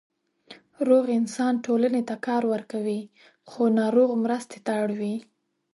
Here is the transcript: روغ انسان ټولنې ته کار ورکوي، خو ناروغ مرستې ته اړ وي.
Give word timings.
روغ 0.87 1.05
انسان 1.19 1.53
ټولنې 1.65 2.01
ته 2.09 2.15
کار 2.25 2.43
ورکوي، 2.53 3.01
خو 3.49 3.61
ناروغ 3.79 4.09
مرستې 4.23 4.59
ته 4.65 4.71
اړ 4.81 4.89
وي. 4.99 5.15